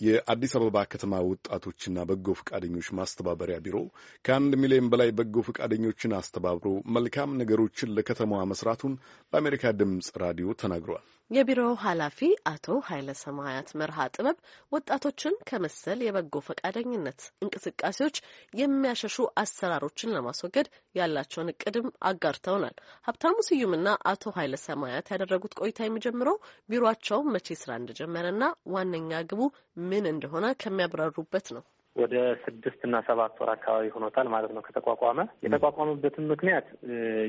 [0.00, 3.76] የአዲስ አበባ ከተማ ወጣቶችና በጎ ፈቃደኞች ማስተባበሪያ ቢሮ
[4.24, 8.94] ከአንድ ሚሊዮን በላይ በጎ ፈቃደኞችን አስተባብሮ መልካም ነገሮችን ለከተማዋ መስራቱን
[9.32, 12.18] ለአሜሪካ ድምፅ ራዲዮ ተናግረዋል። የቢሮው ኃላፊ
[12.50, 14.36] አቶ ኃይለ ሰማያት መርሃ ጥበብ
[14.72, 18.16] ወጣቶችን ከመሰል የበጎ ፈቃደኝነት እንቅስቃሴዎች
[18.52, 22.76] የሚያሸሹ አሰራሮችን ለማስወገድ ያላቸውን እቅድም አጋርተውናል።
[23.08, 26.38] ሀብታሙ ስዩምና አቶ ኃይለ ሰማያት ያደረጉት ቆይታ የሚጀምረው
[26.68, 28.42] ቢሮቸው መቼ ስራ እንደጀመረና
[28.74, 29.42] ዋነኛ ግቡ
[29.90, 31.64] ምን እንደሆነ ከሚያብራሩበት ነው።
[31.96, 36.66] ወደ ስድስት እና ሰባት ወር አካባቢ ሆኖታል ማለት ነው ከተቋቋመ። የተቋቋመበትን ምክንያት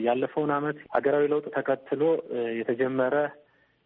[0.05, 2.02] ያለፈውን ዓመት ሀገራዊ ለውጥ ተከትሎ
[2.59, 3.16] የተጀመረ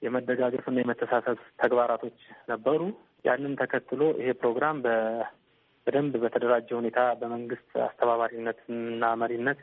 [0.03, 2.17] የመደጋገፍና የመተሳሰብ ተግባራቶች
[2.49, 2.81] ነበሩ።
[3.25, 9.59] ያንን ተከትሎ ይሄ ፕሮግራም በደንብ በተደራጀ ሁኔታ በመንግስት አስተባባሪነትና መሪነት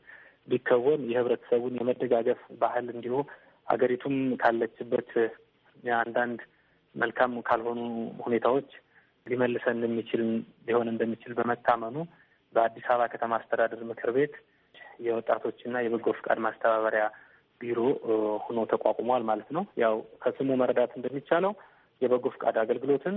[0.48, 3.16] ቢከወን የህብረተሰቡን የመደጋገፍ ባህል እንዲሁ
[3.66, 5.10] ሀገሪቱም ካለችበት
[5.84, 6.40] የአንዳንድ
[6.94, 7.80] መልካም ካልሆኑ
[8.24, 8.70] ሁኔታዎች
[9.26, 10.22] ሊመልሰን እንደሚችል
[10.68, 11.96] ሊሆን እንደሚችል በመታመኑ
[12.54, 14.34] በአዲስ አበባ ከተማ አስተዳደር ምክር ቤት
[15.06, 17.04] የወጣቶችና የበጎ ፍቃድ ማስተባበሪያ
[17.60, 17.78] ቢሮ
[18.44, 21.54] ሆኖ ተቋቁሟል ማለት ነው። ያው ከስሙ መረዳት እንደሚቻለው
[22.00, 23.16] የበጎ ፍቃድ አገልግሎትን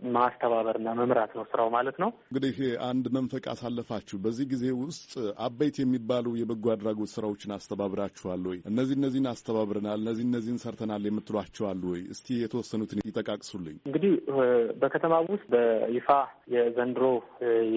[0.00, 5.12] ማስተባበርና መምራት ነው ስራው ማለት ነው። እንግዲህ አንድ መንፈቅ አሳለፋችሁ። በዚህ ጊዜ ውስጥ
[5.46, 8.58] አበይት የሚባሉ የበጎ አድራጎት ስራዎችን አስተባብራችኋል ወይ?
[8.70, 12.02] እነዚህ እነዚህን አስተባብረናል፣ እነዚህ እነዚህን ሰርተናል የምትሏቸዋሉ ወይ?
[12.14, 14.14] እስቲ የተወሰኑትን ይጠቃቅሱልኝ። እንግዲህ
[14.82, 16.08] በከተማ ውስጥ በይፋ
[16.54, 17.04] የዘንድሮ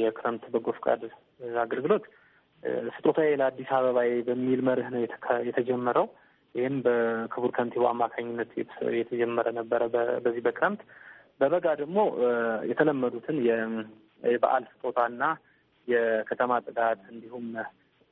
[0.01, 1.03] የክረምት በጎ ፍቃድ
[1.61, 2.05] አገልግሎት
[2.95, 5.01] ስጦታዬ ለአዲስ አበባዬ በሚል መርህ ነው
[5.47, 6.07] የተጀመረው።
[6.55, 8.51] ይህም በክቡር ከንቲባ አማካኝነት
[8.99, 9.81] የተጀመረ ነበረ
[10.23, 10.81] በዚህ በክረምት
[11.39, 11.97] በበጋ ደግሞ
[12.69, 15.23] የተለመዱትን የበዓል ስጦታና
[15.87, 17.47] የከተማ ጽዳት እንዲሁም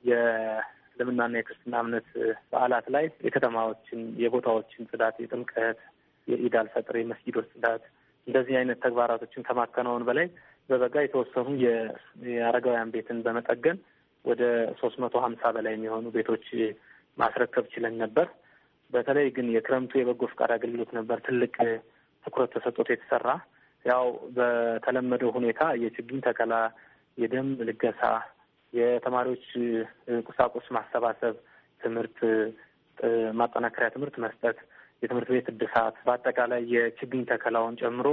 [0.04, 2.08] የእስልምናና የክርስትና እምነት
[2.52, 5.80] በዓላት ላይ የከተማዎችን የቦታዎችን ጽዳት፣ የጥምቀት፣
[6.28, 7.86] የኢድ አልፈጥር፣ የመስጊዶች ጽዳት
[8.28, 10.28] እንደዚህ አይነት ተግባራቶችን ከማከናወን በላይ
[10.70, 11.48] በበጋ የተወሰኑ
[12.28, 13.78] የአረጋውያን ቤትን በመጠገን
[14.26, 14.44] ወደ
[14.82, 16.46] ሶስት መቶ ሀምሳ በላይ የሚሆኑ ቤቶች
[17.18, 18.28] ማስረከብ ችለን ነበር።
[18.90, 21.54] በተለይ ግን የክረምቱ የበጎ ፍቃድ አገልግሎት ነበር ትልቅ
[22.26, 23.30] ትኩረት ተሰጥቶት የተሰራ
[23.86, 24.06] ያው
[24.36, 26.54] በተለመደው ሁኔታ የችግኝ ተከላ፣
[27.18, 28.02] የደም ልገሳ፣
[28.74, 29.46] የተማሪዎች
[30.28, 31.36] ቁሳቁስ ማሰባሰብ፣
[31.82, 32.20] ትምህርት
[33.40, 34.58] ማጠናከሪያ ትምህርት መስጠት፣
[35.04, 38.08] የትምህርት ቤት እድሳት፣ በአጠቃላይ የችግኝ ተከላውን ጨምሮ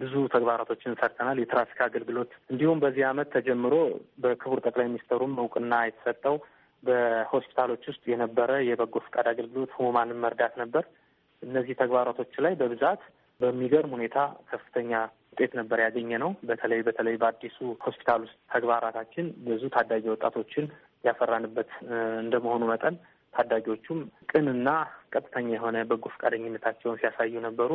[0.00, 3.74] ብዙ ተግባራቶችን ሰርተናል። የትራፊክ አገልግሎት እንዲሁም በዚህ ዓመት ተጀምሮ
[4.22, 6.36] በክቡር ጠቅላይ ሚኒስትሩም እውቅና የተሰጠው
[6.82, 10.84] በሆስፒታሎች ውስጥ የነበረ የበጎ ፈቃድ አገልግሎት ህሙማንን መርዳት ነበር።
[11.42, 13.02] እነዚህ ተግባራቶች ላይ በብዛት
[13.40, 14.18] በሚገርም ሁኔታ
[14.50, 14.92] ከፍተኛ
[15.32, 20.66] ውጤት ነበር ያገኘ ነው። በተለይ በተለይ በአዲሱ ሆስፒታል ውስጥ ተግባራታችን ብዙ ታዳጊ ወጣቶችን
[21.04, 21.70] ያፈራንበት
[22.22, 22.94] እንደመሆኑ መጠን
[23.34, 24.00] ታዳጊዎቹም
[24.30, 24.68] ቅንና
[25.14, 27.70] ቀጥተኛ የሆነ በጎ ፈቃደኝነታቸውን ሲያሳዩ ነበሩ።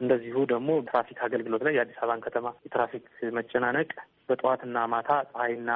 [0.00, 3.04] እንደዚሁ ደግሞ ትራፊክ አገልግሎት ላይ የአዲስ አበባን ከተማ የትራፊክ
[3.36, 3.90] መጨናነቅ
[4.28, 5.70] በጠዋትና ማታ ፀሐይና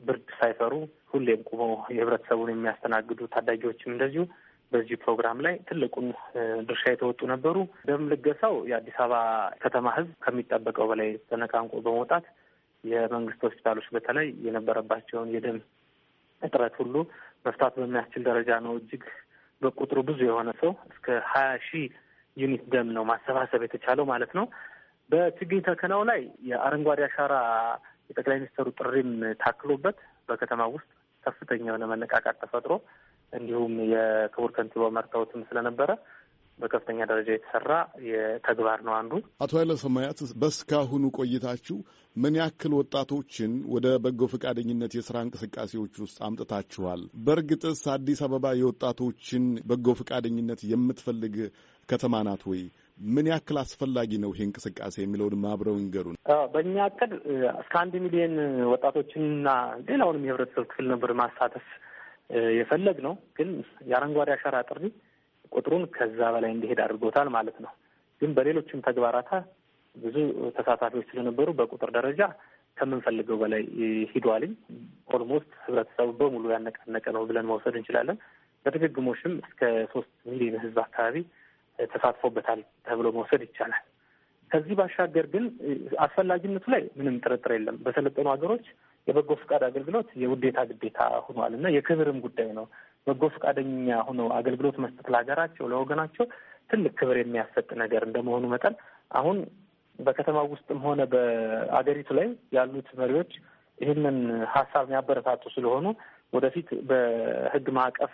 [0.00, 0.74] ብርድ ሳይፈሩ
[1.10, 4.22] ሁሌም ቁመው የህብረተሰቡን የሚያስተናግዱ ታዳጊዎችም እንደዚሁ
[4.72, 6.06] በዚህ ፕሮግራም ላይ ትልቁን
[6.68, 7.56] ድርሻ የተወጡ ነበሩ።
[7.88, 9.14] ደም ልገሳው የአዲስ አበባ
[9.62, 12.26] ከተማ ህዝብ ከሚጠበቀው በላይ ተነቃንቆ በመውጣት
[12.84, 15.58] የመንግስት ሆስፒታሎች በተለይ የነበረባቸውን የደም
[16.42, 16.94] እጥረት ሁሉ
[17.44, 19.04] መፍታት በሚያስችል ደረጃ ነው። እጅግ
[19.62, 21.86] በቁጥሩ ብዙ የሆነ ሰው እስከ ሀያ ሺህ
[22.36, 24.46] unit ደም ነው ማሰባሰብ የተቻለው ማለት ነው።
[25.10, 26.20] በችግኝ ተከላው ላይ
[26.50, 27.34] የአረንጓዴ አሻራ
[28.10, 29.10] የጠቅላይ ሚኒስትሩ ጥሪም
[29.42, 30.88] ታክሎበት በከተማ ውስጥ
[31.24, 32.72] ከፍተኛ የሆነ መነቃቃት ተፈጥሮ
[33.32, 35.90] እንዲሁም የክቡር ከንቲባው መርተውትም ስለነበረ
[36.58, 37.72] በከፍተኛ ደረጃ የተሰራ
[38.08, 39.12] የተግባር ነው አንዱ።
[39.44, 41.76] አቶ ኃይለ ሰማያት በስካሁኑ ቆይታችሁ
[42.16, 47.02] ምን ያክል ወጣቶችን ወደ በጎ ፈቃደኝነት የስራ እንቅስቃሴዎች ውስጥ አምጥታችኋል?
[47.26, 51.36] በእርግጥስ አዲስ አበባ የወጣቶችን በጎ ፈቃደኝነት የምትፈልግ
[51.88, 52.62] ከተማ ናት ወይ?
[53.08, 56.16] ምን ያክል አስፈላጊ ነው ይሄ እንቅስቃሴ የሚለውን አብረው ይንገሩን።
[56.54, 57.12] በእኛ እቅድ
[57.60, 58.34] እስከ አንድ ሚሊዮን
[58.72, 59.48] ወጣቶችንና
[59.88, 61.66] ሌላውንም የህብረተሰብ ክፍል ነበር ማሳተፍ
[62.58, 63.48] የፈለግነው። ግን
[63.90, 64.82] የአረንጓዴ አሻራ ጥሪ
[65.52, 67.72] ቁጥሩን ከዛ በላይ እንዲሄድ አድርጎታል ማለት ነው።
[68.20, 69.30] ግን በሌሎችም ተግባራት
[69.94, 70.16] ብዙ
[70.56, 72.20] ተሳታፊዎች ስለነበሩ በቁጥር ደረጃ
[72.76, 73.62] ከምንፈልገው በላይ
[74.12, 74.52] ሂዷል።
[75.14, 78.18] almost ህብረተሰቡ በሙሉ ያነቃነቀ ነው ብለን መውሰድ እንችላለን።
[78.66, 79.60] በድግግሞሽም እስከ
[79.92, 81.16] ሶስት ሚሊዮን ህዝብ አካባቢ
[81.78, 83.82] ተሳትፎበታል ተብሎ መውሰድ ይቻላል።
[84.50, 85.44] ከዚህ ባሻገር ግን
[86.04, 88.64] አስፈላጊነቱ ላይ ምንም ጥርጥር የለም። በሰለጠኑ ሀገሮች
[89.06, 92.66] የበጎ ፈቃድ አገልግሎት የውዴታ ግዴታ ሆኗል እና የክብርም ጉዳይ ነው።
[93.06, 96.24] በጎ ፈቃደኛ ሆነው አገልግሎት መስጠት ለሀገራቸው ለወገናቸው
[96.70, 98.74] ትልቅ ክብር የሚያሰጥ ነገር እንደመሆኑ መጠን
[99.10, 99.38] አሁን
[99.98, 103.32] በከተማ ውስጥም ሆነ በአገሪቱ ላይ ያሉት መሪዎች
[103.78, 104.16] ይህንን
[104.54, 105.86] ሀሳብ የሚያበረታቱ ስለሆኑ
[106.32, 108.12] ወደፊት በህግ ማዕቀፍ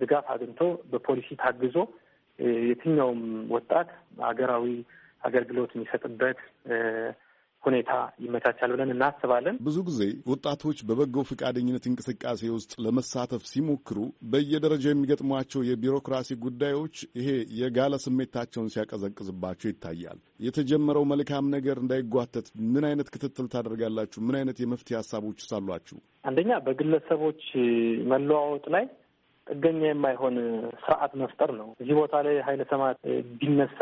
[0.00, 0.60] ድጋፍ አግኝቶ
[0.92, 1.76] በፖሊሲ ታግዞ
[2.68, 3.22] የትኛውም
[3.54, 3.88] ወጣት
[4.22, 4.66] ሀገራዊ
[5.22, 6.38] አገልግሎት የሚሰጥበት
[7.64, 7.92] ሁኔታ
[8.24, 13.98] ይመቻቻል ብለን እናስባለን። ብዙ ጊዜ ወጣቶች በበጎ ፈቃደኝነት እንቅስቃሴ ውስጥ ለመሳተፍ ሲሞክሩ
[14.30, 17.28] በየደረጃው የሚገጥሟቸው የቢሮክራሲ ጉዳዮች ይሄ
[17.60, 24.20] የጋለ ስሜታቸውን ሲያቀዘቅዝባቸው ይታያል። የተጀመረው መልካም ነገር እንዳይጓተት ምን አይነት ክትትል ታደርጋላችሁ?
[24.26, 25.28] ምን አይነት የመፍትሄ ሀሳቦች
[25.58, 25.98] አሏችሁ?
[26.24, 27.42] አንደኛ በግለሰቦች
[28.10, 28.86] መለዋወጥ ላይ
[29.46, 30.36] ጥገኛ የማይሆን
[30.82, 32.98] ስርዓት መፍጠር ነው። እዚህ ቦታ ላይ ኃይለ ሰማዕት
[33.40, 33.80] ቢነሳ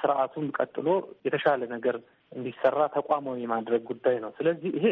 [0.00, 0.88] ስርዓቱን ቀጥሎ
[1.26, 1.96] የተሻለ ነገር
[2.32, 4.86] እንዲሰራ ተቋማዊ የማድረግ ጉዳይ ነው። ስለዚህ ይሄ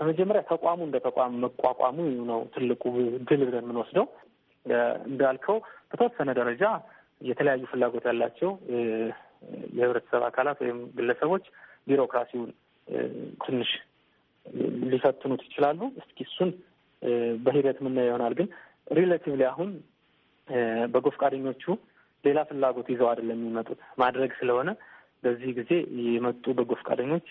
[0.00, 1.96] በመጀመሪያ ተቋሙ እንደ ተቋም መቋቋሙ
[2.30, 2.82] ነው ትልቁ
[3.28, 4.06] ድል ብለን የምንወስደው።
[5.08, 5.56] እንዳልከው
[5.90, 6.62] በተወሰነ ደረጃ
[7.20, 8.50] የተለያዩ ፍላጎት ያላቸው
[9.76, 11.44] የህብረተሰብ አካላት ወይም ግለሰቦች
[11.86, 12.50] ቢሮክራሲውን
[13.44, 13.70] ትንሽ
[14.92, 16.50] ሊፈትኑት ይችላሉ። እስኪ እሱን
[17.44, 18.48] በሂደት የምናየው ይሆናል። ግን
[18.98, 19.70] relatively አሁን
[20.92, 21.64] በጎ ፈቃደኞቹ
[22.24, 24.70] ሌላ ፍላጎት ይዘው አይደለም የሚመጡት ማድረግ ስለሆነ
[25.22, 25.70] በዚህ ጊዜ
[26.08, 27.26] የመጡ በጎ ፈቃደኞች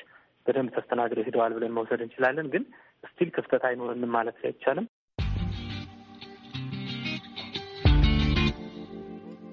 [0.45, 2.63] በደንብ ተስተናግደው ሄደዋል ብለን መውሰድ እንችላለን። ግን
[3.03, 4.87] still ክፍተት አይኖርም ማለት አይቻልም።